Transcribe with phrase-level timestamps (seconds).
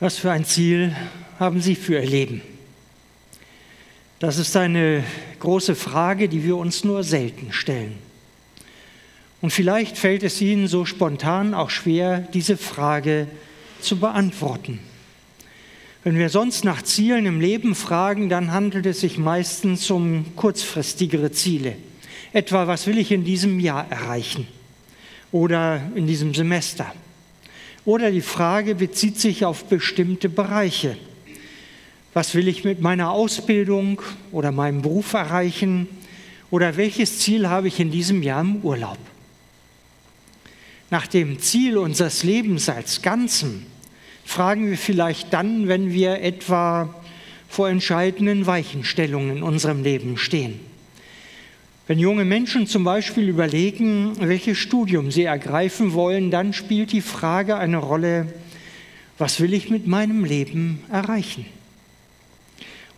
[0.00, 0.94] Was für ein Ziel
[1.40, 2.40] haben Sie für Ihr Leben?
[4.20, 5.02] Das ist eine
[5.40, 7.98] große Frage, die wir uns nur selten stellen.
[9.40, 13.26] Und vielleicht fällt es Ihnen so spontan auch schwer, diese Frage
[13.80, 14.78] zu beantworten.
[16.04, 21.32] Wenn wir sonst nach Zielen im Leben fragen, dann handelt es sich meistens um kurzfristigere
[21.32, 21.74] Ziele.
[22.32, 24.46] Etwa, was will ich in diesem Jahr erreichen
[25.32, 26.86] oder in diesem Semester?
[27.88, 30.98] Oder die Frage bezieht sich auf bestimmte Bereiche.
[32.12, 35.88] Was will ich mit meiner Ausbildung oder meinem Beruf erreichen?
[36.50, 38.98] Oder welches Ziel habe ich in diesem Jahr im Urlaub?
[40.90, 43.64] Nach dem Ziel unseres Lebens als Ganzen
[44.22, 46.94] fragen wir vielleicht dann, wenn wir etwa
[47.48, 50.60] vor entscheidenden Weichenstellungen in unserem Leben stehen.
[51.88, 57.56] Wenn junge Menschen zum Beispiel überlegen, welches Studium sie ergreifen wollen, dann spielt die Frage
[57.56, 58.34] eine Rolle,
[59.16, 61.46] was will ich mit meinem Leben erreichen?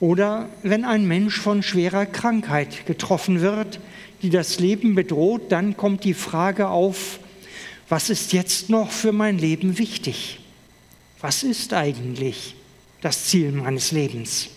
[0.01, 3.79] Oder wenn ein Mensch von schwerer Krankheit getroffen wird,
[4.23, 7.21] die das Leben bedroht, dann kommt die Frage auf,
[7.89, 10.41] was ist jetzt noch für mein Leben wichtig?
[11.21, 12.57] Was ist eigentlich
[13.03, 14.49] das Ziel meines Lebens?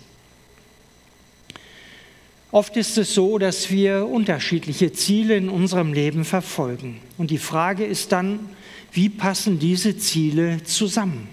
[2.54, 7.00] Oft ist es so, dass wir unterschiedliche Ziele in unserem Leben verfolgen.
[7.18, 8.48] Und die Frage ist dann,
[8.92, 11.28] wie passen diese Ziele zusammen?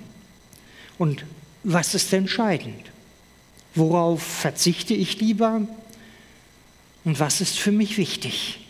[0.97, 1.27] Und
[1.63, 2.81] was ist entscheidend?
[3.75, 5.61] Worauf verzichte ich lieber?
[7.05, 8.61] Und was ist für mich wichtig?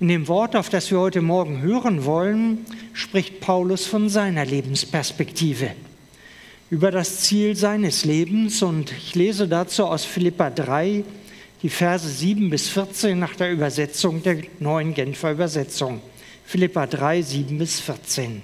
[0.00, 5.72] In dem Wort, auf das wir heute Morgen hören wollen, spricht Paulus von seiner Lebensperspektive
[6.72, 8.62] über das Ziel seines Lebens.
[8.62, 11.04] Und ich lese dazu aus Philippa 3
[11.60, 16.00] die Verse 7 bis 14 nach der Übersetzung der neuen Genfer Übersetzung.
[16.46, 18.40] Philippa 3, 7 bis 14.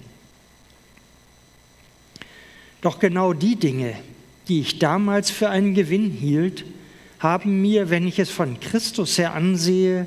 [2.83, 3.95] Doch genau die Dinge,
[4.47, 6.67] die ich damals für einen Gewinn hielt,
[7.21, 10.07] haben mir, wenn ich es von Christus her ansehe,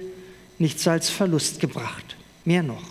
[0.59, 2.15] nichts als Verlust gebracht.
[2.45, 2.90] Mehr noch.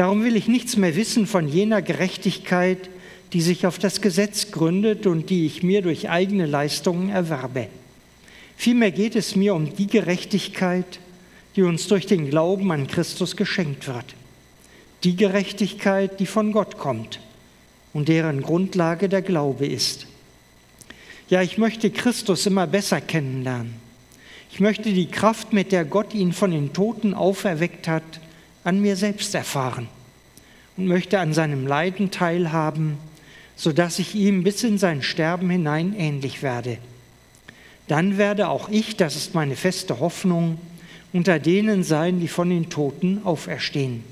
[0.00, 2.88] Darum will ich nichts mehr wissen von jener Gerechtigkeit,
[3.34, 7.66] die sich auf das Gesetz gründet und die ich mir durch eigene Leistungen erwerbe.
[8.56, 11.00] Vielmehr geht es mir um die Gerechtigkeit,
[11.54, 14.06] die uns durch den Glauben an Christus geschenkt wird.
[15.04, 17.20] Die Gerechtigkeit, die von Gott kommt
[17.92, 20.06] und deren Grundlage der Glaube ist.
[21.28, 23.74] Ja, ich möchte Christus immer besser kennenlernen.
[24.50, 28.20] Ich möchte die Kraft, mit der Gott ihn von den Toten auferweckt hat,
[28.64, 29.88] an mir selbst erfahren
[30.76, 32.98] und möchte an seinem Leiden teilhaben,
[33.56, 36.78] sodass ich ihm bis in sein Sterben hinein ähnlich werde.
[37.88, 40.58] Dann werde auch ich, das ist meine feste Hoffnung,
[41.12, 44.04] unter denen sein, die von den Toten auferstehen.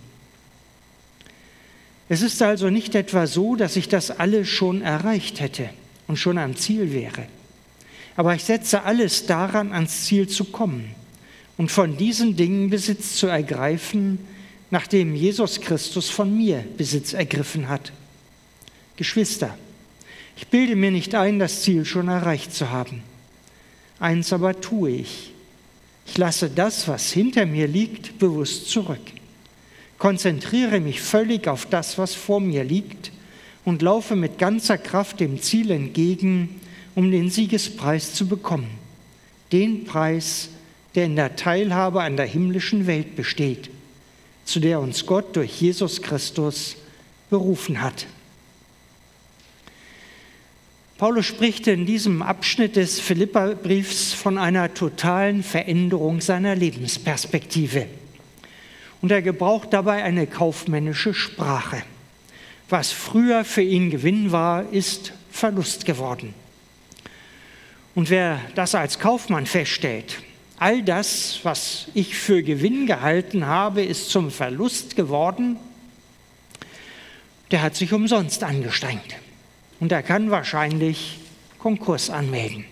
[2.09, 5.69] Es ist also nicht etwa so, dass ich das alles schon erreicht hätte
[6.07, 7.27] und schon am Ziel wäre.
[8.17, 10.95] Aber ich setze alles daran, ans Ziel zu kommen
[11.57, 14.19] und von diesen Dingen Besitz zu ergreifen,
[14.71, 17.93] nachdem Jesus Christus von mir Besitz ergriffen hat.
[18.97, 19.57] Geschwister,
[20.37, 23.03] ich bilde mir nicht ein, das Ziel schon erreicht zu haben.
[23.99, 25.33] Eins aber tue ich.
[26.07, 29.01] Ich lasse das, was hinter mir liegt, bewusst zurück.
[29.99, 33.11] Konzentriere mich völlig auf das, was vor mir liegt
[33.65, 36.61] und laufe mit ganzer Kraft dem Ziel entgegen,
[36.95, 38.71] um den Siegespreis zu bekommen.
[39.51, 40.51] Den Preis,
[40.95, 43.71] der in der Teilhabe an der himmlischen Welt besteht
[44.49, 46.77] zu der uns Gott durch Jesus Christus
[47.29, 48.07] berufen hat.
[50.97, 57.89] Paulus spricht in diesem Abschnitt des Philipperbriefs von einer totalen Veränderung seiner Lebensperspektive.
[59.03, 61.83] Und er gebraucht dabei eine kaufmännische Sprache.
[62.71, 66.33] Was früher für ihn Gewinn war, ist Verlust geworden.
[67.95, 70.23] Und wer das als Kaufmann feststellt,
[70.59, 75.57] all das, was ich für Gewinn gehalten habe, ist zum Verlust geworden,
[77.51, 79.17] der hat sich umsonst angestrengt.
[79.81, 81.19] Und er kann wahrscheinlich
[81.59, 82.65] Konkurs anmelden.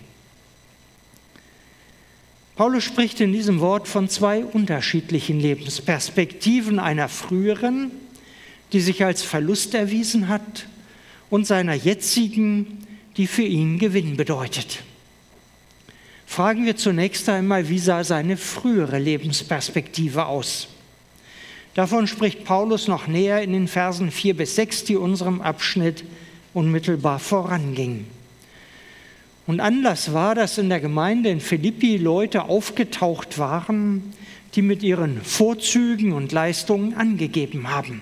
[2.55, 7.91] Paulus spricht in diesem Wort von zwei unterschiedlichen Lebensperspektiven, einer früheren,
[8.73, 10.67] die sich als Verlust erwiesen hat,
[11.29, 12.85] und seiner jetzigen,
[13.17, 14.83] die für ihn Gewinn bedeutet.
[16.27, 20.67] Fragen wir zunächst einmal, wie sah seine frühere Lebensperspektive aus?
[21.73, 26.03] Davon spricht Paulus noch näher in den Versen 4 bis 6, die unserem Abschnitt
[26.53, 28.05] unmittelbar vorangingen.
[29.47, 34.13] Und Anlass war, dass in der Gemeinde in Philippi Leute aufgetaucht waren,
[34.53, 38.01] die mit ihren Vorzügen und Leistungen angegeben haben.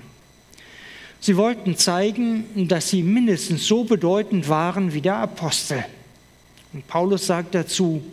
[1.20, 5.86] Sie wollten zeigen, dass sie mindestens so bedeutend waren wie der Apostel.
[6.76, 8.04] Und Paulus sagt dazu,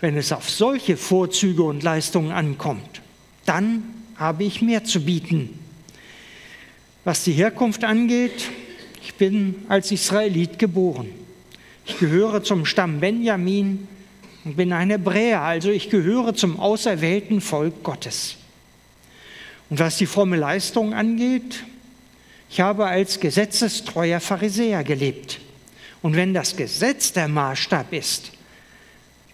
[0.00, 3.02] wenn es auf solche Vorzüge und Leistungen ankommt,
[3.44, 3.82] dann
[4.16, 5.58] habe ich mehr zu bieten.
[7.04, 8.48] Was die Herkunft angeht,
[9.02, 11.08] ich bin als Israelit geboren.
[11.84, 13.86] Ich gehöre zum Stamm Benjamin
[14.46, 18.36] und bin ein Hebräer, also ich gehöre zum auserwählten Volk Gottes.
[19.68, 21.64] Und was die fromme Leistung angeht,
[22.48, 25.38] ich habe als gesetzestreuer Pharisäer gelebt.
[26.02, 28.32] Und wenn das Gesetz der Maßstab ist,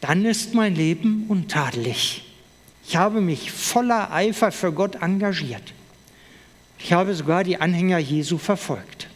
[0.01, 2.23] dann ist mein Leben untadelig.
[2.89, 5.73] Ich habe mich voller Eifer für Gott engagiert.
[6.79, 9.09] Ich habe sogar die Anhänger Jesu verfolgt.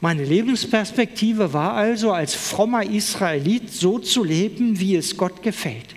[0.00, 5.96] Meine Lebensperspektive war also, als frommer Israelit so zu leben, wie es Gott gefällt.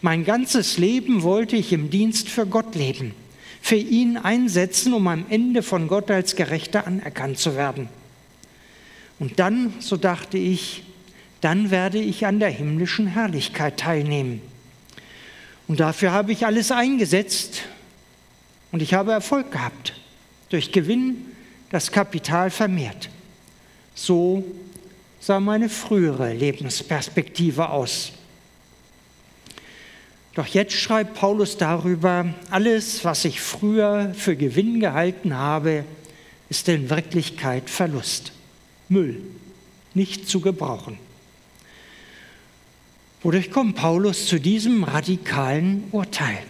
[0.00, 3.14] Mein ganzes Leben wollte ich im Dienst für Gott leben,
[3.60, 7.88] für ihn einsetzen, um am Ende von Gott als Gerechter anerkannt zu werden.
[9.18, 10.82] Und dann, so dachte ich,
[11.40, 14.40] dann werde ich an der himmlischen Herrlichkeit teilnehmen.
[15.68, 17.62] Und dafür habe ich alles eingesetzt
[18.72, 19.94] und ich habe Erfolg gehabt.
[20.48, 21.26] Durch Gewinn
[21.70, 23.08] das Kapital vermehrt.
[23.94, 24.44] So
[25.20, 28.12] sah meine frühere Lebensperspektive aus.
[30.34, 35.84] Doch jetzt schreibt Paulus darüber, alles, was ich früher für Gewinn gehalten habe,
[36.48, 38.32] ist in Wirklichkeit Verlust,
[38.92, 39.20] Müll,
[39.94, 40.98] nicht zu gebrauchen.
[43.22, 46.42] Wodurch kommt Paulus zu diesem radikalen Urteil,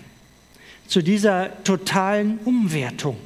[0.87, 3.17] zu dieser totalen Umwertung?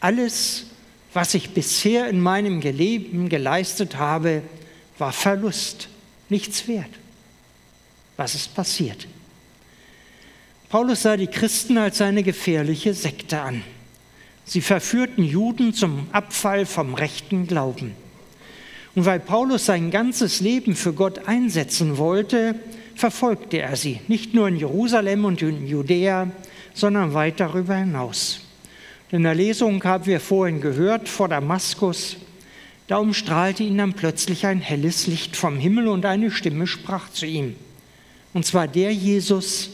[0.00, 0.66] Alles,
[1.12, 4.42] was ich bisher in meinem Leben geleistet habe,
[4.98, 5.88] war Verlust,
[6.28, 6.90] nichts wert.
[8.16, 9.08] Was ist passiert?
[10.68, 13.64] Paulus sah die Christen als eine gefährliche Sekte an.
[14.44, 17.94] Sie verführten Juden zum Abfall vom rechten Glauben.
[18.94, 22.56] Und weil Paulus sein ganzes Leben für Gott einsetzen wollte,
[22.96, 26.30] verfolgte er sie, nicht nur in Jerusalem und in Judäa,
[26.74, 28.40] sondern weit darüber hinaus.
[29.10, 32.16] In der Lesung haben wir vorhin gehört, vor Damaskus,
[32.86, 37.26] da umstrahlte ihn dann plötzlich ein helles Licht vom Himmel und eine Stimme sprach zu
[37.26, 37.54] ihm.
[38.34, 39.70] Und zwar der Jesus,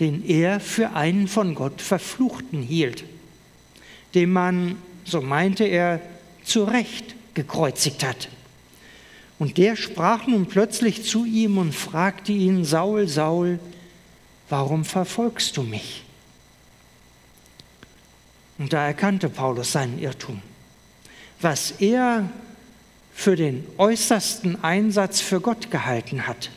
[0.00, 3.04] den er für einen von Gott Verfluchten hielt,
[4.14, 6.00] den man, so meinte er,
[6.42, 8.28] zu Recht gekreuzigt hat.
[9.40, 13.58] Und der sprach nun plötzlich zu ihm und fragte ihn, Saul, Saul,
[14.50, 16.04] warum verfolgst du mich?
[18.58, 20.42] Und da erkannte Paulus seinen Irrtum.
[21.40, 22.28] Was er
[23.14, 26.50] für den äußersten Einsatz für Gott gehalten hat,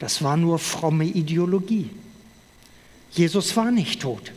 [0.00, 1.90] das war nur fromme Ideologie.
[3.12, 4.32] Jesus war nicht tot.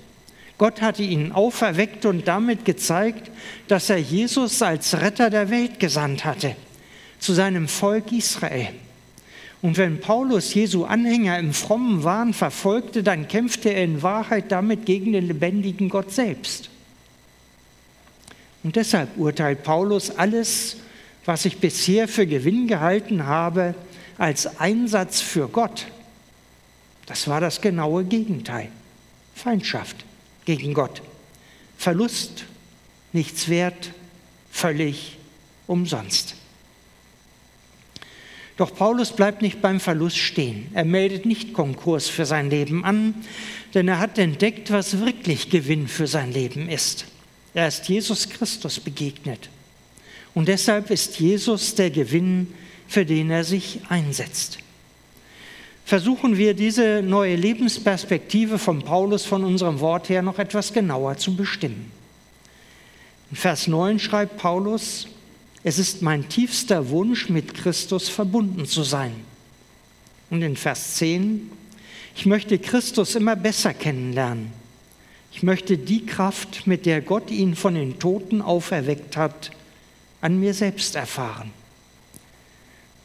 [0.59, 3.31] Gott hatte ihn auferweckt und damit gezeigt,
[3.67, 6.55] dass er Jesus als Retter der Welt gesandt hatte
[7.19, 8.69] zu seinem Volk Israel.
[9.61, 14.85] Und wenn Paulus Jesu Anhänger im frommen Wahn verfolgte, dann kämpfte er in Wahrheit damit
[14.85, 16.69] gegen den lebendigen Gott selbst.
[18.63, 20.77] Und deshalb urteilt Paulus alles,
[21.25, 23.75] was ich bisher für Gewinn gehalten habe,
[24.17, 25.87] als Einsatz für Gott.
[27.05, 28.69] Das war das genaue Gegenteil.
[29.33, 30.05] Feindschaft
[30.45, 31.01] gegen Gott.
[31.77, 32.45] Verlust,
[33.13, 33.91] nichts wert,
[34.51, 35.17] völlig
[35.67, 36.35] umsonst.
[38.57, 40.67] Doch Paulus bleibt nicht beim Verlust stehen.
[40.73, 43.13] Er meldet nicht Konkurs für sein Leben an,
[43.75, 47.05] denn er hat entdeckt, was wirklich Gewinn für sein Leben ist.
[47.53, 49.49] Er ist Jesus Christus begegnet.
[50.33, 52.53] Und deshalb ist Jesus der Gewinn,
[52.87, 54.59] für den er sich einsetzt.
[55.85, 61.35] Versuchen wir diese neue Lebensperspektive von Paulus von unserem Wort her noch etwas genauer zu
[61.35, 61.91] bestimmen.
[63.31, 65.07] In Vers 9 schreibt Paulus,
[65.67, 69.13] es ist mein tiefster Wunsch, mit Christus verbunden zu sein.
[70.29, 71.51] Und in Vers 10,
[72.15, 74.53] ich möchte Christus immer besser kennenlernen.
[75.33, 79.51] Ich möchte die Kraft, mit der Gott ihn von den Toten auferweckt hat,
[80.21, 81.51] an mir selbst erfahren.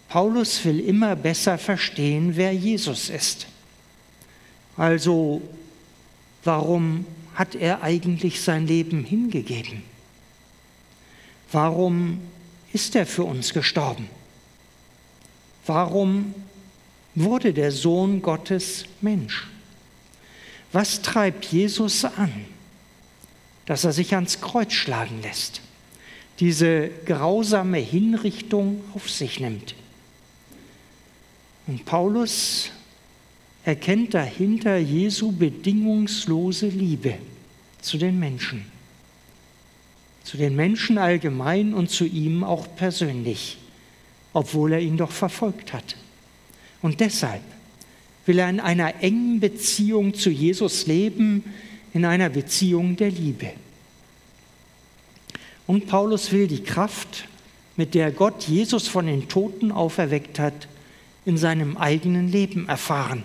[0.08, 3.48] Paulus will immer besser verstehen, wer Jesus ist.
[4.76, 5.42] Also,
[6.44, 9.82] warum hat er eigentlich sein Leben hingegeben?
[11.50, 12.20] Warum
[12.72, 14.08] ist er für uns gestorben?
[15.66, 16.34] Warum
[17.14, 19.46] wurde der Sohn Gottes Mensch?
[20.72, 22.32] Was treibt Jesus an,
[23.66, 25.60] dass er sich ans Kreuz schlagen lässt,
[26.40, 29.74] diese grausame Hinrichtung auf sich nimmt?
[31.66, 32.70] Und Paulus
[33.64, 37.18] erkennt dahinter Jesu bedingungslose Liebe
[37.80, 38.64] zu den Menschen,
[40.24, 43.58] zu den Menschen allgemein und zu ihm auch persönlich,
[44.32, 45.96] obwohl er ihn doch verfolgt hat.
[46.80, 47.42] Und deshalb
[48.26, 51.44] will er in einer engen Beziehung zu Jesus leben,
[51.92, 53.52] in einer Beziehung der Liebe.
[55.66, 57.28] Und Paulus will die Kraft,
[57.76, 60.68] mit der Gott Jesus von den Toten auferweckt hat,
[61.24, 63.22] in seinem eigenen Leben erfahren.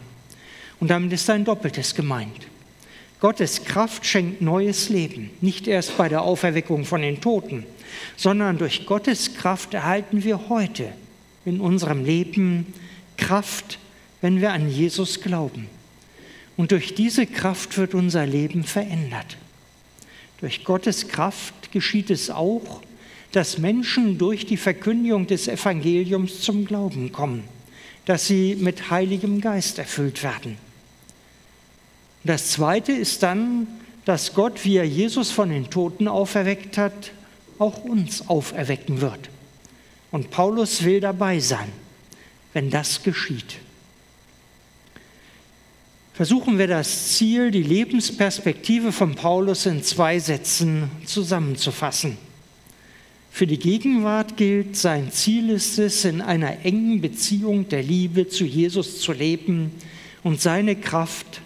[0.80, 2.48] Und damit ist ein Doppeltes gemeint.
[3.20, 7.66] Gottes Kraft schenkt neues Leben, nicht erst bei der Auferweckung von den Toten,
[8.16, 10.92] sondern durch Gottes Kraft erhalten wir heute
[11.44, 12.74] in unserem Leben
[13.18, 13.80] Kraft,
[14.22, 15.68] wenn wir an Jesus glauben.
[16.58, 19.38] Und durch diese Kraft wird unser Leben verändert.
[20.40, 22.82] Durch Gottes Kraft geschieht es auch,
[23.32, 27.44] dass Menschen durch die Verkündigung des Evangeliums zum Glauben kommen,
[28.06, 30.67] dass sie mit Heiligem Geist erfüllt werden.
[32.28, 33.68] Das Zweite ist dann,
[34.04, 37.12] dass Gott, wie er Jesus von den Toten auferweckt hat,
[37.58, 39.30] auch uns auferwecken wird.
[40.12, 41.72] Und Paulus will dabei sein,
[42.52, 43.60] wenn das geschieht.
[46.14, 52.18] Versuchen wir das Ziel, die Lebensperspektive von Paulus in zwei Sätzen zusammenzufassen.
[53.32, 58.44] Für die Gegenwart gilt, sein Ziel ist es, in einer engen Beziehung der Liebe zu
[58.44, 59.72] Jesus zu leben
[60.24, 61.42] und seine Kraft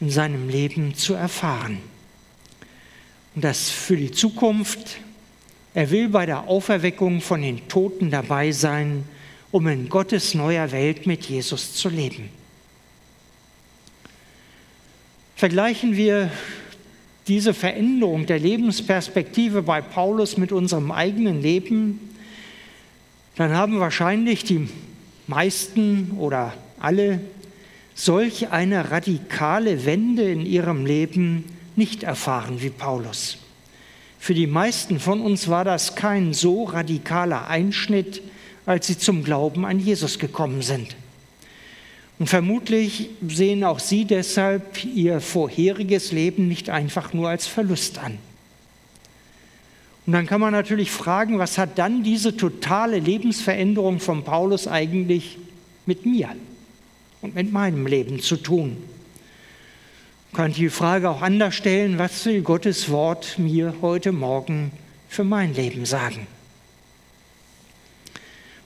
[0.00, 1.78] in seinem Leben zu erfahren.
[3.34, 4.98] Und das für die Zukunft,
[5.74, 9.04] er will bei der Auferweckung von den Toten dabei sein,
[9.50, 12.28] um in Gottes neuer Welt mit Jesus zu leben.
[15.36, 16.30] Vergleichen wir
[17.26, 22.14] diese Veränderung der Lebensperspektive bei Paulus mit unserem eigenen Leben,
[23.36, 24.68] dann haben wahrscheinlich die
[25.26, 27.20] meisten oder alle
[27.94, 31.44] solch eine radikale Wende in ihrem Leben
[31.76, 33.38] nicht erfahren wie Paulus.
[34.18, 38.22] Für die meisten von uns war das kein so radikaler Einschnitt,
[38.66, 40.96] als sie zum Glauben an Jesus gekommen sind.
[42.18, 48.18] Und vermutlich sehen auch Sie deshalb Ihr vorheriges Leben nicht einfach nur als Verlust an.
[50.06, 55.38] Und dann kann man natürlich fragen, was hat dann diese totale Lebensveränderung von Paulus eigentlich
[55.86, 56.30] mit mir
[57.24, 58.76] und mit meinem Leben zu tun?
[60.30, 64.72] Man kann die Frage auch anders stellen, was will Gottes Wort mir heute Morgen
[65.08, 66.26] für mein Leben sagen?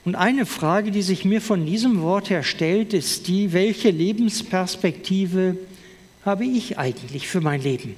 [0.03, 5.55] Und eine Frage, die sich mir von diesem Wort her stellt, ist die, welche Lebensperspektive
[6.25, 7.95] habe ich eigentlich für mein Leben?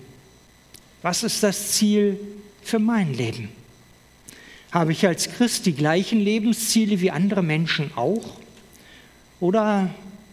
[1.01, 2.19] Was ist das Ziel
[2.61, 3.49] für mein Leben?
[4.71, 8.37] Habe ich als Christ die gleichen Lebensziele wie andere Menschen auch?
[9.39, 9.89] Oder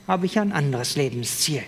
[0.08, 1.62] habe ich ein anderes Lebensziel?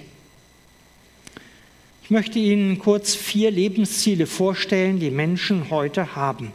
[2.02, 6.50] Ich möchte Ihnen kurz vier Lebensziele vorstellen, die Menschen heute haben.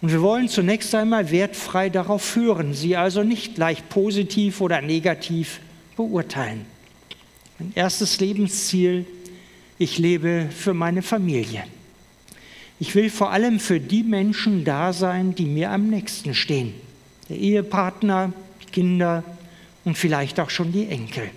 [0.00, 5.60] Und wir wollen zunächst einmal wertfrei darauf führen, sie also nicht gleich positiv oder negativ
[5.96, 6.64] beurteilen.
[7.58, 9.04] Mein erstes Lebensziel,
[9.78, 11.64] ich lebe für meine Familie.
[12.78, 16.74] Ich will vor allem für die Menschen da sein, die mir am nächsten stehen.
[17.28, 19.24] Der Ehepartner, die Kinder
[19.86, 21.30] und vielleicht auch schon die Enkel.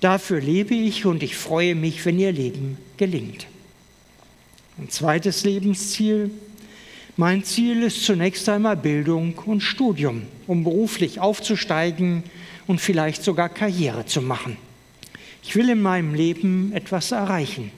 [0.00, 3.46] Dafür lebe ich und ich freue mich, wenn ihr Leben gelingt.
[4.78, 6.30] Ein zweites Lebensziel,
[7.16, 12.22] mein Ziel ist zunächst einmal Bildung und Studium, um beruflich aufzusteigen
[12.66, 14.56] und vielleicht sogar Karriere zu machen.
[15.42, 17.72] Ich will in meinem Leben etwas erreichen,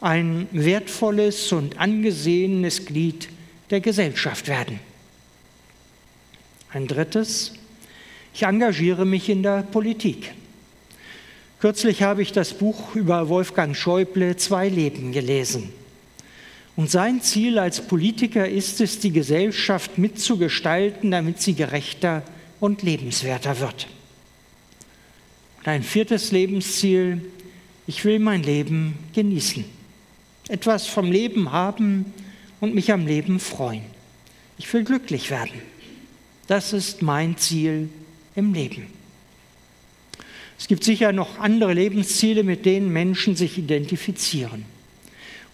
[0.00, 3.28] ein wertvolles und angesehenes Glied
[3.70, 4.80] der Gesellschaft werden.
[6.72, 7.52] Ein drittes,
[8.34, 10.32] ich engagiere mich in der Politik.
[11.60, 15.72] Kürzlich habe ich das Buch über Wolfgang Schäuble Zwei Leben gelesen.
[16.76, 22.22] Und sein Ziel als Politiker ist es, die Gesellschaft mitzugestalten, damit sie gerechter
[22.60, 23.88] und lebenswerter wird.
[25.58, 27.20] Und ein viertes Lebensziel,
[27.88, 29.64] ich will mein Leben genießen,
[30.46, 32.14] etwas vom Leben haben
[32.60, 33.82] und mich am Leben freuen.
[34.56, 35.60] Ich will glücklich werden.
[36.46, 37.88] Das ist mein Ziel
[38.38, 38.86] im Leben.
[40.58, 44.64] Es gibt sicher noch andere Lebensziele, mit denen Menschen sich identifizieren.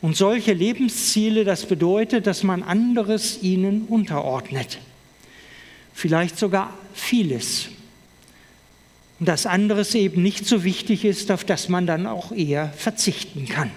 [0.00, 4.78] Und solche Lebensziele, das bedeutet, dass man anderes ihnen unterordnet.
[5.94, 7.68] Vielleicht sogar vieles.
[9.18, 13.46] Und dass anderes eben nicht so wichtig ist, auf das man dann auch eher verzichten
[13.46, 13.70] kann.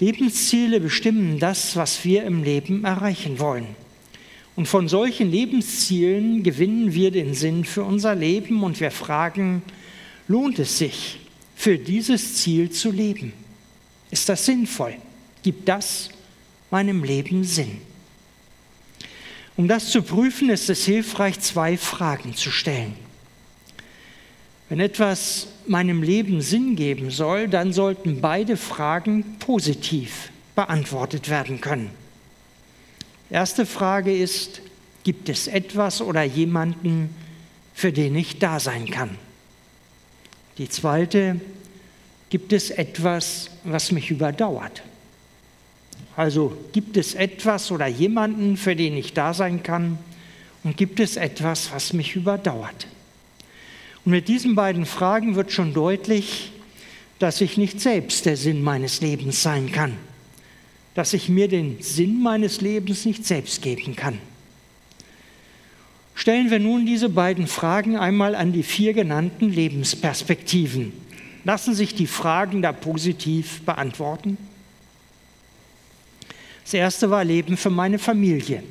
[0.00, 3.66] Lebensziele bestimmen das, was wir im Leben erreichen wollen.
[4.60, 9.62] Und von solchen Lebenszielen gewinnen wir den Sinn für unser Leben und wir fragen,
[10.28, 11.18] lohnt es sich,
[11.56, 13.32] für dieses Ziel zu leben?
[14.10, 14.96] Ist das sinnvoll?
[15.42, 16.10] Gibt das
[16.70, 17.78] meinem Leben Sinn?
[19.56, 22.92] Um das zu prüfen, ist es hilfreich, zwei Fragen zu stellen.
[24.68, 31.99] Wenn etwas meinem Leben Sinn geben soll, dann sollten beide Fragen positiv beantwortet werden können.
[33.30, 34.60] Erste Frage ist,
[35.04, 37.14] gibt es etwas oder jemanden,
[37.74, 39.16] für den ich da sein kann?
[40.58, 41.40] Die zweite,
[42.28, 44.82] gibt es etwas, was mich überdauert?
[46.16, 49.98] Also gibt es etwas oder jemanden, für den ich da sein kann?
[50.62, 52.86] Und gibt es etwas, was mich überdauert?
[54.04, 56.52] Und mit diesen beiden Fragen wird schon deutlich,
[57.18, 59.96] dass ich nicht selbst der Sinn meines Lebens sein kann,
[60.94, 64.18] dass ich mir den Sinn meines Lebens nicht selbst geben kann.
[66.14, 70.92] Stellen wir nun diese beiden Fragen einmal an die vier genannten Lebensperspektiven.
[71.44, 74.36] Lassen sich die Fragen da positiv beantworten?
[76.64, 78.62] Das erste war Leben für meine Familie.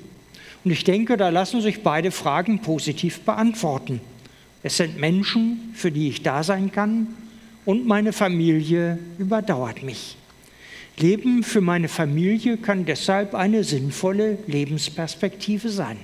[0.64, 4.00] Und ich denke, da lassen sich beide Fragen positiv beantworten.
[4.62, 7.08] Es sind Menschen, für die ich da sein kann
[7.66, 10.19] und meine Familie überdauert mich.
[11.00, 15.98] Leben für meine Familie kann deshalb eine sinnvolle Lebensperspektive sein.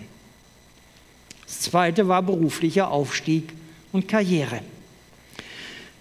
[1.46, 3.54] Das zweite war beruflicher Aufstieg
[3.92, 4.62] und Karriere.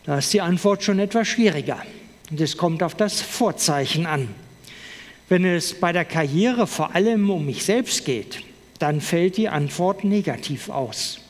[0.05, 1.83] Da ist die Antwort schon etwas schwieriger.
[2.31, 4.29] Und es kommt auf das Vorzeichen an.
[5.29, 8.41] Wenn es bei der Karriere vor allem um mich selbst geht,
[8.79, 11.21] dann fällt die Antwort negativ aus.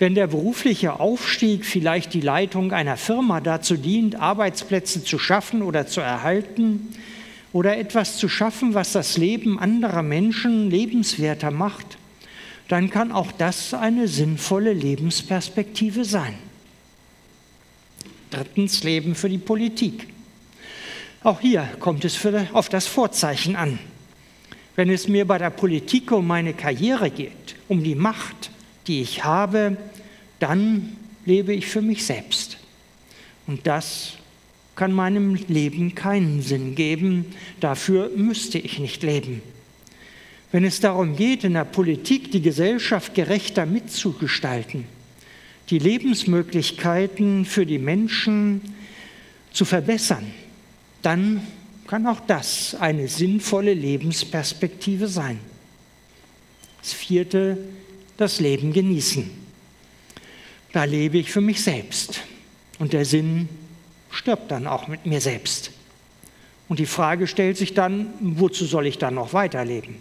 [0.00, 5.86] Wenn der berufliche Aufstieg vielleicht die Leitung einer Firma dazu dient, Arbeitsplätze zu schaffen oder
[5.86, 6.88] zu erhalten
[7.52, 11.98] oder etwas zu schaffen, was das Leben anderer Menschen lebenswerter macht,
[12.68, 16.32] dann kann auch das eine sinnvolle Lebensperspektive sein.
[18.30, 20.06] Drittens Leben für die Politik.
[21.22, 23.78] Auch hier kommt es für, auf das Vorzeichen an.
[24.76, 28.50] Wenn es mir bei der Politik um meine Karriere geht, um die Macht,
[28.90, 29.76] die ich habe,
[30.40, 32.58] dann lebe ich für mich selbst.
[33.46, 34.14] Und das
[34.74, 37.26] kann meinem Leben keinen Sinn geben.
[37.60, 39.42] Dafür müsste ich nicht leben.
[40.50, 44.84] Wenn es darum geht, in der Politik die Gesellschaft gerechter mitzugestalten,
[45.68, 48.60] die Lebensmöglichkeiten für die Menschen
[49.52, 50.32] zu verbessern,
[51.02, 51.46] dann
[51.86, 55.38] kann auch das eine sinnvolle Lebensperspektive sein.
[56.80, 57.58] Das vierte,
[58.20, 59.30] das Leben genießen.
[60.72, 62.22] Da lebe ich für mich selbst
[62.78, 63.48] und der Sinn
[64.10, 65.72] stirbt dann auch mit mir selbst.
[66.68, 69.96] Und die Frage stellt sich dann, wozu soll ich dann noch weiterleben?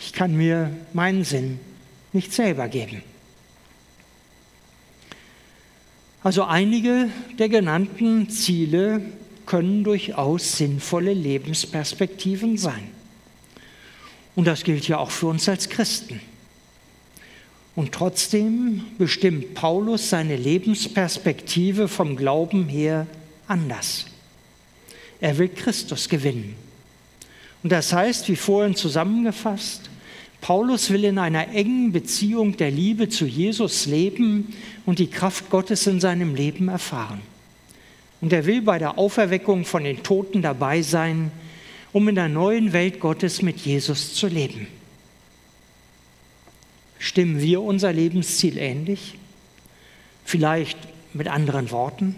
[0.00, 1.60] Ich kann mir meinen Sinn
[2.12, 3.02] nicht selber geben.
[6.22, 9.02] Also einige der genannten Ziele
[9.46, 12.88] können durchaus sinnvolle Lebensperspektiven sein.
[14.36, 16.20] Und das gilt ja auch für uns als Christen.
[17.76, 23.06] Und trotzdem bestimmt Paulus seine Lebensperspektive vom Glauben her
[23.46, 24.06] anders.
[25.20, 26.56] Er will Christus gewinnen.
[27.62, 29.90] Und das heißt, wie vorhin zusammengefasst,
[30.40, 34.54] Paulus will in einer engen Beziehung der Liebe zu Jesus leben
[34.86, 37.20] und die Kraft Gottes in seinem Leben erfahren.
[38.22, 41.30] Und er will bei der Auferweckung von den Toten dabei sein,
[41.92, 44.66] um in der neuen Welt Gottes mit Jesus zu leben.
[47.00, 49.16] Stimmen wir unser Lebensziel ähnlich?
[50.26, 50.78] Vielleicht
[51.14, 52.14] mit anderen Worten?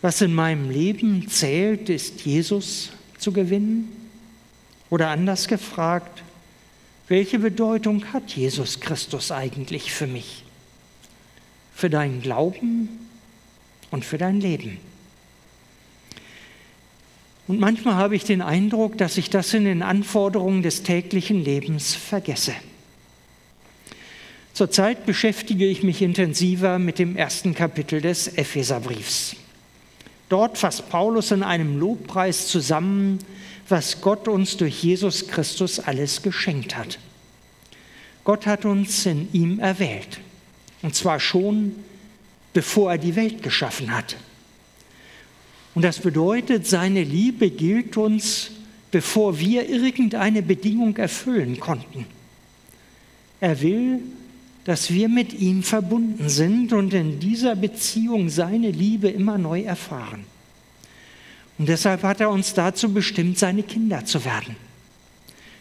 [0.00, 3.92] Was in meinem Leben zählt, ist Jesus zu gewinnen?
[4.88, 6.22] Oder anders gefragt,
[7.06, 10.42] welche Bedeutung hat Jesus Christus eigentlich für mich?
[11.74, 12.88] Für deinen Glauben
[13.90, 14.78] und für dein Leben?
[17.46, 21.94] Und manchmal habe ich den Eindruck, dass ich das in den Anforderungen des täglichen Lebens
[21.94, 22.54] vergesse.
[24.52, 29.36] Zurzeit beschäftige ich mich intensiver mit dem ersten Kapitel des Epheserbriefs.
[30.28, 33.18] Dort fasst Paulus in einem Lobpreis zusammen,
[33.68, 36.98] was Gott uns durch Jesus Christus alles geschenkt hat.
[38.24, 40.20] Gott hat uns in ihm erwählt,
[40.82, 41.74] und zwar schon
[42.52, 44.16] bevor er die Welt geschaffen hat.
[45.74, 48.50] Und das bedeutet, seine Liebe gilt uns,
[48.90, 52.06] bevor wir irgendeine Bedingung erfüllen konnten.
[53.40, 54.00] Er will,
[54.64, 60.24] dass wir mit ihm verbunden sind und in dieser Beziehung seine Liebe immer neu erfahren.
[61.58, 64.56] Und deshalb hat er uns dazu bestimmt, seine Kinder zu werden.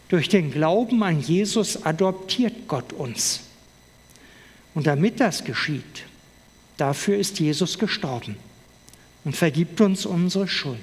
[0.09, 3.41] Durch den Glauben an Jesus adoptiert Gott uns.
[4.73, 6.05] Und damit das geschieht,
[6.77, 8.37] dafür ist Jesus gestorben
[9.23, 10.79] und vergibt uns unsere Schuld.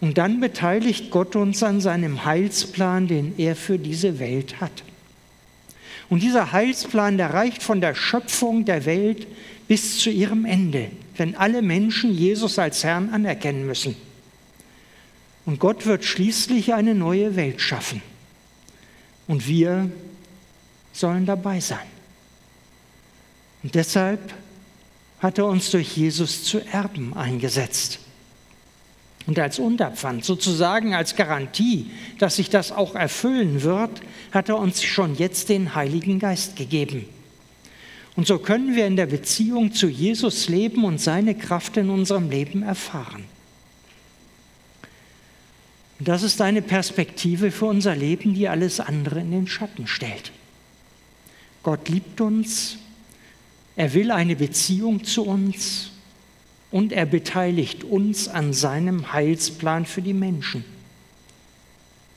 [0.00, 4.82] Und dann beteiligt Gott uns an seinem Heilsplan, den er für diese Welt hat.
[6.12, 9.26] Und dieser Heilsplan, der reicht von der Schöpfung der Welt
[9.66, 13.96] bis zu ihrem Ende, wenn alle Menschen Jesus als Herrn anerkennen müssen.
[15.46, 18.02] Und Gott wird schließlich eine neue Welt schaffen.
[19.26, 19.90] Und wir
[20.92, 21.88] sollen dabei sein.
[23.62, 24.34] Und deshalb
[25.18, 28.00] hat er uns durch Jesus zu Erben eingesetzt.
[29.26, 34.00] Und als Unterpfand, sozusagen als Garantie, dass sich das auch erfüllen wird,
[34.32, 37.06] hat er uns schon jetzt den Heiligen Geist gegeben.
[38.16, 42.30] Und so können wir in der Beziehung zu Jesus leben und seine Kraft in unserem
[42.30, 43.24] Leben erfahren.
[45.98, 50.32] Und das ist eine Perspektive für unser Leben, die alles andere in den Schatten stellt.
[51.62, 52.76] Gott liebt uns,
[53.76, 55.91] er will eine Beziehung zu uns
[56.72, 60.64] und er beteiligt uns an seinem Heilsplan für die Menschen.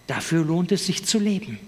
[0.07, 1.59] Dafür lohnt es sich zu leben.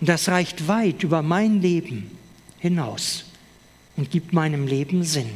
[0.00, 2.10] Und das reicht weit über mein Leben
[2.58, 3.24] hinaus
[3.96, 5.30] und gibt meinem Leben Sinn.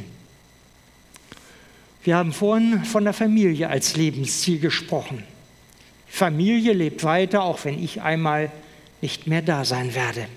[2.03, 5.23] Wir haben vorhin von der Familie als Lebensziel gesprochen.
[6.07, 8.51] Familie lebt weiter, auch wenn ich einmal
[9.01, 10.27] nicht mehr da sein werde.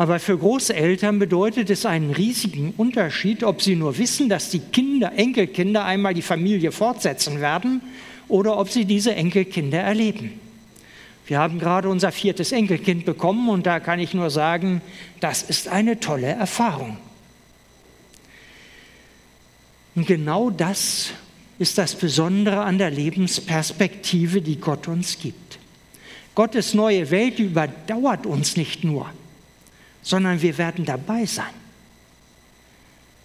[0.00, 5.12] Aber für Großeltern bedeutet es einen riesigen Unterschied, ob sie nur wissen, dass die Kinder,
[5.14, 7.82] Enkelkinder einmal die Familie fortsetzen werden
[8.26, 10.40] oder ob sie diese Enkelkinder erleben.
[11.26, 14.80] Wir haben gerade unser viertes Enkelkind bekommen und da kann ich nur sagen,
[15.20, 16.96] das ist eine tolle Erfahrung.
[19.96, 21.10] Und genau das
[21.58, 25.58] ist das Besondere an der Lebensperspektive, die Gott uns gibt.
[26.34, 29.10] Gottes neue Welt überdauert uns nicht nur,
[30.02, 31.54] sondern wir werden dabei sein,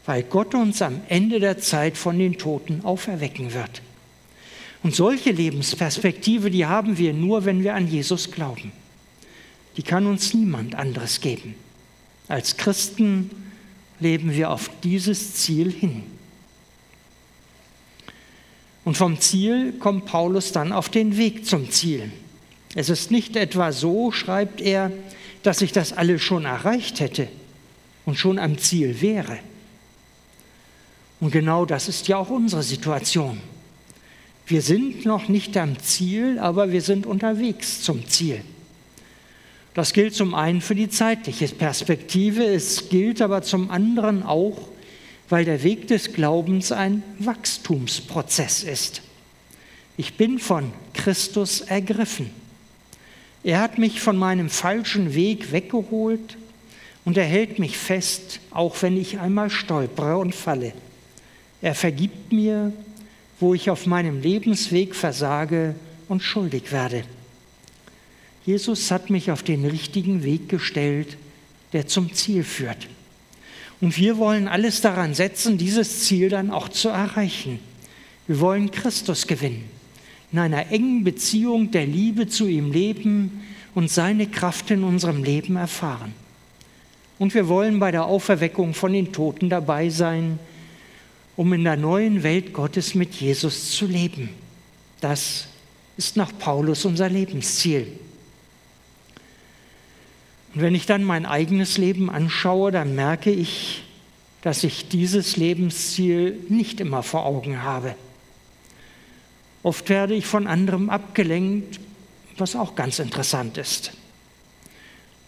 [0.05, 3.81] weil Gott uns am Ende der Zeit von den Toten auferwecken wird.
[4.83, 8.71] Und solche Lebensperspektive, die haben wir nur, wenn wir an Jesus glauben.
[9.77, 11.55] Die kann uns niemand anderes geben.
[12.27, 13.31] Als Christen
[13.99, 16.03] leben wir auf dieses Ziel hin.
[18.83, 22.11] Und vom Ziel kommt Paulus dann auf den Weg zum Ziel.
[22.75, 24.91] Es ist nicht etwa so, schreibt er,
[25.45, 27.27] dass ich das alles schon erreicht hätte
[28.05, 29.39] und schon am Ziel wäre.
[31.19, 33.39] Und genau das ist ja auch unsere Situation.
[34.47, 38.41] Wir sind noch nicht am Ziel, aber wir sind unterwegs zum Ziel.
[39.73, 44.69] Das gilt zum einen für die zeitliche Perspektive, es gilt aber zum anderen auch
[45.29, 49.01] weil der Weg des Glaubens ein Wachstumsprozess ist.
[49.97, 52.29] Ich bin von Christus ergriffen.
[53.45, 56.35] Er hat mich von meinem falschen Weg weggeholt
[57.05, 60.73] und er hält mich fest, auch wenn ich einmal stolpere und falle.
[61.61, 62.73] Er vergibt mir,
[63.39, 65.75] wo ich auf meinem Lebensweg versage
[66.07, 67.03] und schuldig werde.
[68.47, 71.15] Jesus hat mich auf den richtigen Weg gestellt,
[71.71, 72.87] der zum Ziel führt.
[73.79, 77.59] Und wir wollen alles daran setzen, dieses Ziel dann auch zu erreichen.
[78.25, 79.69] Wir wollen Christus gewinnen,
[80.35, 83.41] in einer engen Beziehung der Liebe zu ihm leben
[83.73, 86.13] und seine Kraft in unserem Leben erfahren.
[87.17, 90.37] Und wir wollen bei der Auferweckung von den Toten dabei sein,
[91.37, 94.27] um in der neuen Welt Gottes mit Jesus zu leben.
[94.99, 95.47] Das
[95.95, 97.87] ist nach Paulus unser Lebensziel.
[100.53, 103.83] Und wenn ich dann mein eigenes Leben anschaue, dann merke ich,
[104.41, 107.95] dass ich dieses Lebensziel nicht immer vor Augen habe.
[109.65, 111.79] Oft werde ich von anderem abgelenkt,
[112.37, 113.93] was auch ganz interessant ist.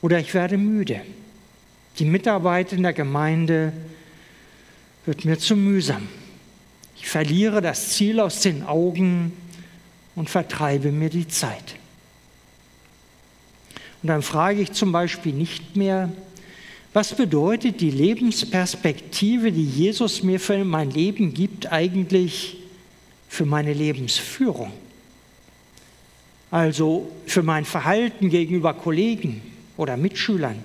[0.03, 1.01] Oder ich werde müde.
[1.97, 3.73] Die Mitarbeit in der Gemeinde
[5.07, 6.07] wird mir zu mühsam.
[6.97, 9.33] Ich verliere das Ziel aus den Augen
[10.15, 11.73] und vertreibe mir die Zeit.
[14.03, 16.11] Und dann frage ich zum Beispiel nicht mehr,
[16.93, 22.56] was bedeutet die Lebensperspektive, die Jesus mir für mein Leben gibt, eigentlich
[23.27, 24.71] für meine Lebensführung?
[26.49, 29.41] Also für mein Verhalten gegenüber Kollegen
[29.75, 30.63] oder Mitschülern,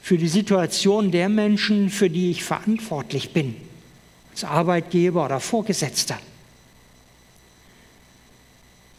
[0.00, 3.56] für die Situation der Menschen, für die ich verantwortlich bin,
[4.30, 6.18] als Arbeitgeber oder Vorgesetzter.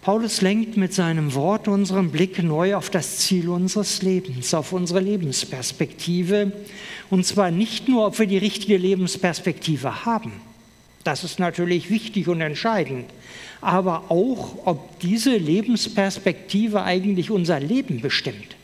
[0.06, 5.00] Paulus lenkt mit seinem Wort unseren Blick neu auf das Ziel unseres Lebens, auf unsere
[5.00, 6.52] Lebensperspektive.
[7.10, 10.32] Und zwar nicht nur, ob wir die richtige Lebensperspektive haben.
[11.06, 13.06] Das ist natürlich wichtig und entscheidend.
[13.62, 18.56] Aber auch, ob diese Lebensperspektive eigentlich unser Leben bestimmt.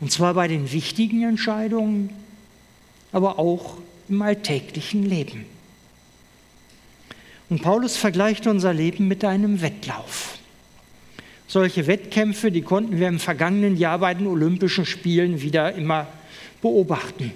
[0.00, 2.10] Und zwar bei den wichtigen Entscheidungen,
[3.12, 3.76] aber auch
[4.08, 5.44] im alltäglichen Leben.
[7.50, 10.38] Und Paulus vergleicht unser Leben mit einem Wettlauf.
[11.46, 16.06] Solche Wettkämpfe, die konnten wir im vergangenen Jahr bei den Olympischen Spielen wieder immer
[16.62, 17.32] beobachten.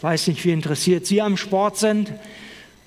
[0.00, 2.12] Weiß nicht, wie interessiert Sie am Sport sind.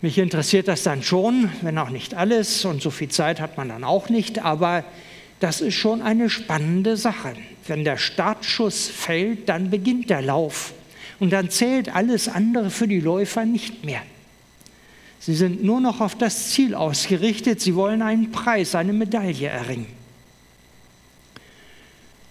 [0.02, 3.70] Mich interessiert das dann schon, wenn auch nicht alles und so viel Zeit hat man
[3.70, 4.84] dann auch nicht, aber
[5.40, 7.34] das ist schon eine spannende Sache.
[7.68, 10.74] Wenn der Startschuss fällt, dann beginnt der Lauf
[11.20, 14.02] und dann zählt alles andere für die Läufer nicht mehr.
[15.20, 17.62] Sie sind nur noch auf das Ziel ausgerichtet.
[17.62, 20.01] Sie wollen einen Preis, eine Medaille erringen.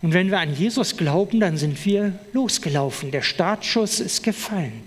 [0.03, 3.11] Und wenn wir an Jesus glauben, dann sind wir losgelaufen.
[3.11, 4.83] Der Startschuss ist gefallen.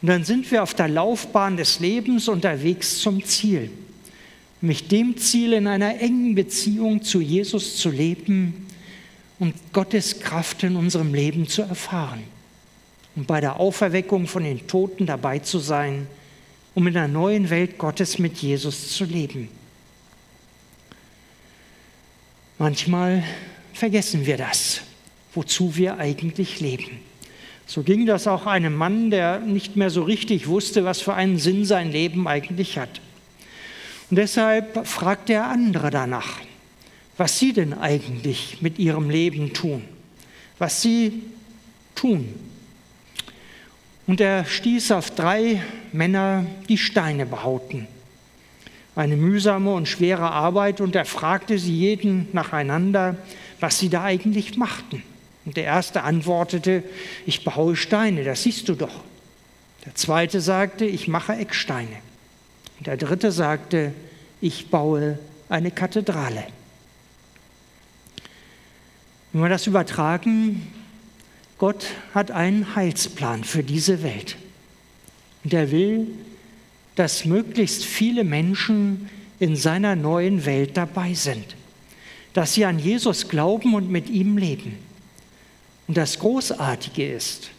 [0.00, 3.70] Und dann sind wir auf der Laufbahn des Lebens unterwegs zum Ziel.
[4.62, 8.66] Mit dem Ziel, in einer engen Beziehung zu Jesus zu leben
[9.38, 12.22] und Gottes Kraft in unserem Leben zu erfahren.
[13.16, 16.06] Und bei der Auferweckung von den Toten dabei zu sein
[16.74, 19.48] um in der neuen Welt Gottes mit Jesus zu leben.
[22.58, 23.24] Manchmal
[23.72, 24.82] vergessen wir das,
[25.34, 27.00] wozu wir eigentlich leben.
[27.66, 31.38] So ging das auch einem Mann, der nicht mehr so richtig wusste, was für einen
[31.38, 33.00] Sinn sein Leben eigentlich hat.
[34.10, 36.40] Und deshalb fragte er andere danach,
[37.16, 39.84] was sie denn eigentlich mit ihrem Leben tun,
[40.58, 41.22] was sie
[41.94, 42.34] tun,
[44.10, 47.86] und er stieß auf drei Männer, die Steine behauten.
[48.96, 53.14] Eine mühsame und schwere Arbeit und er fragte sie jeden nacheinander,
[53.60, 55.02] was sie da eigentlich machten.
[55.44, 56.82] Und der erste antwortete,
[57.26, 59.04] ich baue Steine, das siehst du doch.
[59.84, 61.96] Der zweite sagte, ich mache Ecksteine.
[62.78, 63.92] Und der dritte sagte,
[64.40, 65.18] ich baue
[65.48, 66.44] eine Kathedrale.
[69.32, 70.66] Wenn wir das übertragen
[71.60, 74.38] Gott hat einen Heilsplan für diese Welt.
[75.44, 76.06] Und er will,
[76.94, 81.44] dass möglichst viele Menschen in seiner neuen Welt dabei sind,
[82.34, 84.78] dass sie an Jesus glauben und mit ihm leben.
[85.88, 87.50] Und das Großartige ist,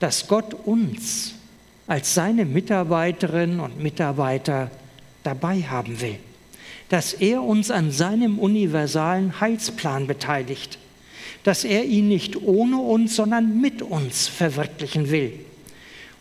[0.00, 1.34] dass Gott uns
[1.86, 4.70] als seine Mitarbeiterinnen und Mitarbeiter
[5.22, 6.18] dabei haben will,
[6.88, 10.78] dass er uns an seinem universalen Heilsplan beteiligt
[11.48, 15.32] dass er ihn nicht ohne uns, sondern mit uns verwirklichen will.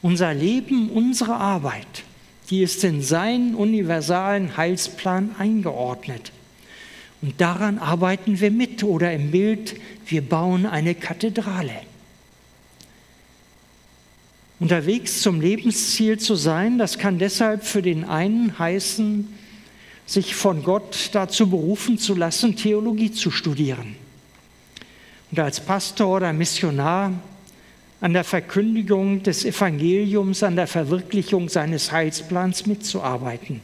[0.01, 2.03] Unser Leben, unsere Arbeit,
[2.49, 6.31] die ist in seinen universalen Heilsplan eingeordnet.
[7.27, 11.73] Und daran arbeiten wir mit oder im Bild, wir bauen eine Kathedrale.
[14.61, 19.27] Unterwegs zum Lebensziel zu sein, das kann deshalb für den einen heißen,
[20.05, 23.97] sich von Gott dazu berufen zu lassen, Theologie zu studieren
[25.29, 27.11] und als Pastor oder Missionar
[27.99, 33.59] an der Verkündigung des Evangeliums, an der Verwirklichung seines Heilsplans mitzuarbeiten.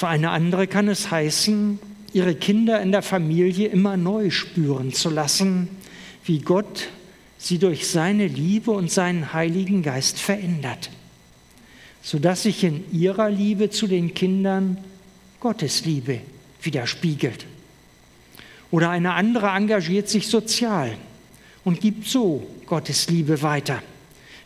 [0.00, 1.78] Für eine andere kann es heißen,
[2.14, 5.68] ihre Kinder in der Familie immer neu spüren zu lassen,
[6.24, 6.88] wie Gott
[7.36, 10.88] sie durch seine Liebe und seinen Heiligen Geist verändert,
[12.00, 14.78] sodass sich in ihrer Liebe zu den Kindern
[15.38, 16.20] Gottes Liebe
[16.62, 17.44] widerspiegelt.
[18.70, 20.96] Oder eine andere engagiert sich sozial
[21.62, 23.82] und gibt so Gottes Liebe weiter.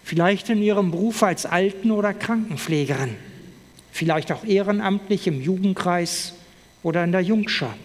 [0.02, 3.14] Vielleicht in ihrem Beruf als Alten- oder Krankenpflegerin.
[3.94, 6.32] Vielleicht auch ehrenamtlich im Jugendkreis
[6.82, 7.76] oder in der Jungschar.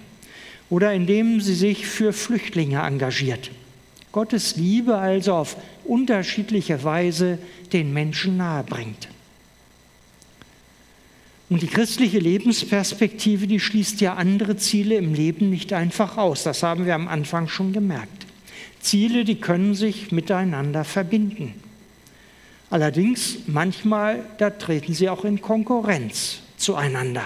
[0.72, 3.52] Oder indem sie sich für Flüchtlinge engagiert.
[4.12, 7.38] Gottes Liebe also auf unterschiedliche Weise
[7.74, 9.08] den Menschen nahebringt.
[11.48, 16.42] Und die christliche Lebensperspektive, die schließt ja andere Ziele im Leben nicht einfach aus.
[16.42, 18.26] Das haben wir am Anfang schon gemerkt.
[18.82, 21.54] Ziele, die können sich miteinander verbinden.
[22.70, 27.24] Allerdings manchmal, da treten sie auch in Konkurrenz zueinander.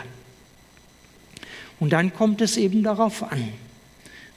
[1.79, 3.49] Und dann kommt es eben darauf an,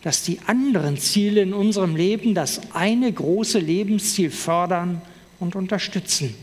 [0.03, 5.01] dass die anderen Ziele in unserem Leben das eine große Lebensziel fördern
[5.39, 6.35] und unterstützen,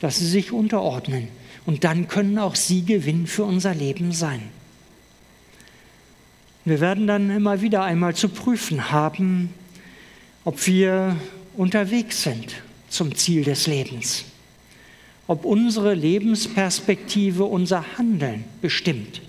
[0.00, 1.28] dass sie sich unterordnen
[1.66, 4.42] und dann können auch sie Gewinn für unser Leben sein.
[6.64, 9.50] Wir werden dann immer wieder einmal zu prüfen haben,
[10.44, 11.16] ob wir
[11.56, 12.63] unterwegs sind
[12.94, 14.24] zum Ziel des Lebens.
[15.26, 19.22] ob unsere Lebensperspektive unser Handeln bestimmt.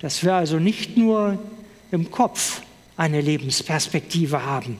[0.00, 1.38] Dass wir also nicht nur
[1.90, 2.62] im Kopf
[2.96, 4.78] eine Lebensperspektive haben,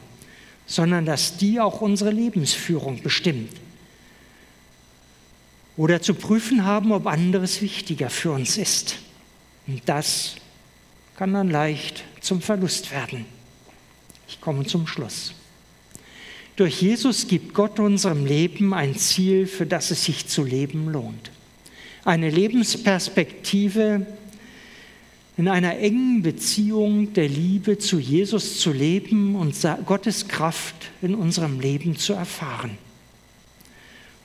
[0.66, 3.52] sondern dass die auch unsere Lebensführung bestimmt.
[5.76, 8.98] Oder zu prüfen haben, ob anderes wichtiger für uns ist.
[9.66, 10.36] Und das
[11.16, 13.24] kann dann leicht zum Verlust werden.
[14.28, 15.34] Ich komme zum Schluss.
[16.60, 21.30] Durch Jesus gibt Gott unserem Leben ein Ziel, für das es sich zu leben lohnt.
[22.04, 24.04] Eine Lebensperspektive,
[25.38, 31.60] in einer engen Beziehung der Liebe zu Jesus zu leben und Gottes Kraft in unserem
[31.60, 32.76] Leben zu erfahren.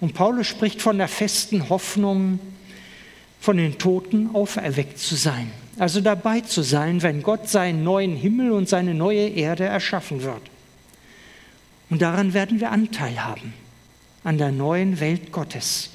[0.01, 2.39] Und Paulus spricht von der festen Hoffnung,
[3.39, 5.49] von den Toten auferweckt zu sein.
[5.79, 10.41] Also dabei zu sein, wenn Gott seinen neuen Himmel und seine neue Erde erschaffen wird.
[11.89, 13.53] Und daran werden wir Anteil haben,
[14.23, 15.91] an der neuen Welt Gottes,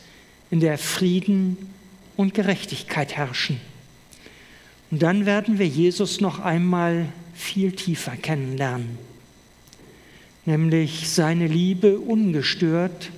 [0.51, 1.57] in der Frieden
[2.17, 3.61] und Gerechtigkeit herrschen.
[4.91, 8.99] Und dann werden wir Jesus noch einmal viel tiefer kennenlernen,
[10.47, 13.11] nämlich seine Liebe ungestört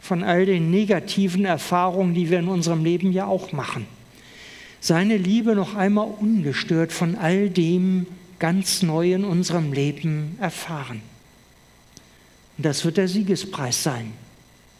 [0.00, 3.86] von all den negativen Erfahrungen, die wir in unserem Leben ja auch machen.
[4.80, 8.06] Seine Liebe noch einmal ungestört von all dem
[8.38, 11.02] ganz neu in unserem Leben erfahren.
[12.56, 14.12] Und das wird der Siegespreis sein,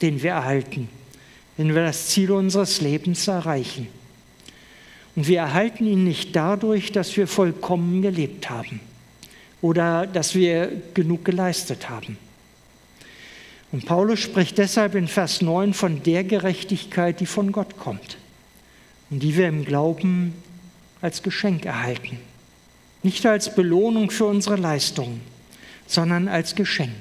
[0.03, 0.89] den wir erhalten,
[1.57, 3.89] wenn wir das Ziel unseres Lebens erreichen.
[5.15, 8.81] Und wir erhalten ihn nicht dadurch, dass wir vollkommen gelebt haben
[9.63, 12.19] oder dass wir genug geleistet haben.
[13.73, 18.17] Und Paulus spricht deshalb in Vers 9 von der Gerechtigkeit, die von Gott kommt
[19.11, 20.35] und die wir im Glauben
[21.01, 22.19] als Geschenk erhalten.
[23.03, 25.21] Nicht als Belohnung für unsere Leistungen,
[25.87, 26.93] sondern als Geschenk.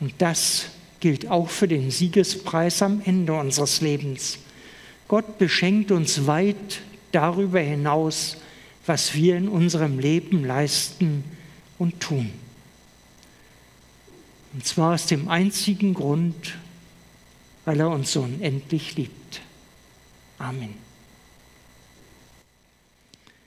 [0.00, 0.66] Und das
[0.98, 4.38] gilt auch für den Siegespreis am Ende unseres Lebens.
[5.08, 6.80] Gott beschenkt uns weit
[7.12, 8.36] darüber hinaus,
[8.86, 11.24] was wir in unserem Leben leisten
[11.78, 12.30] und tun.
[14.52, 16.56] Und zwar aus dem einzigen Grund,
[17.64, 19.40] weil er uns so unendlich liebt.
[20.38, 20.74] Amen.